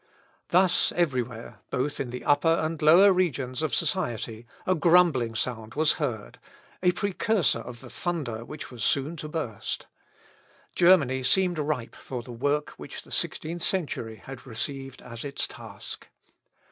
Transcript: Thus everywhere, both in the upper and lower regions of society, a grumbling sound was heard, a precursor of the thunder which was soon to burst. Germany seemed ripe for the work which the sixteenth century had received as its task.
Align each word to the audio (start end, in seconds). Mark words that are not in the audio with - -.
Thus 0.49 0.91
everywhere, 0.93 1.59
both 1.69 1.99
in 1.99 2.09
the 2.09 2.25
upper 2.25 2.47
and 2.49 2.81
lower 2.81 3.13
regions 3.13 3.61
of 3.61 3.75
society, 3.75 4.47
a 4.65 4.73
grumbling 4.73 5.35
sound 5.35 5.75
was 5.75 5.91
heard, 6.01 6.39
a 6.81 6.91
precursor 6.93 7.59
of 7.59 7.81
the 7.81 7.89
thunder 7.91 8.43
which 8.43 8.71
was 8.71 8.83
soon 8.83 9.15
to 9.17 9.29
burst. 9.29 9.85
Germany 10.75 11.21
seemed 11.21 11.59
ripe 11.59 11.95
for 11.95 12.23
the 12.23 12.31
work 12.31 12.71
which 12.77 13.03
the 13.03 13.11
sixteenth 13.11 13.61
century 13.61 14.23
had 14.25 14.47
received 14.47 15.03
as 15.03 15.23
its 15.23 15.45
task. 15.45 16.07